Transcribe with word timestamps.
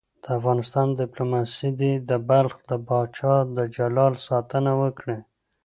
د 0.23 0.25
افغانستان 0.39 0.87
دیپلوماسي 0.99 1.69
دې 1.79 1.93
د 2.09 2.11
بلخ 2.29 2.53
د 2.69 2.71
پاچا 2.87 3.35
د 3.55 3.57
جلال 3.75 4.13
ساتنه 4.27 4.71
وکړي. 4.81 5.17